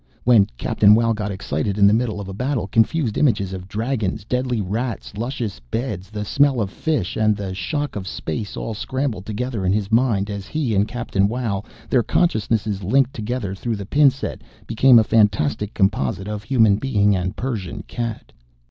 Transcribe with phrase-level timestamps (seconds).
[0.23, 4.23] When Captain Wow got excited in the middle of a battle, confused images of Dragons,
[4.25, 9.27] deadly Rats, luscious beds, the smell of fish, and the shock of space all scrambled
[9.27, 13.85] together in his mind as he and Captain Wow, their consciousnesses linked together through the
[13.85, 18.31] pin set, became a fantastic composite of human being and Persian cat.